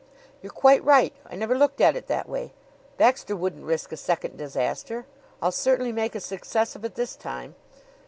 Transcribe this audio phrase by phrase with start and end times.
[0.41, 1.13] "You're quite right.
[1.27, 2.53] I never looked at it in that way.
[2.97, 5.05] Baxter wouldn't risk a second disaster.
[5.43, 7.53] I'll certainly make a success of it this time."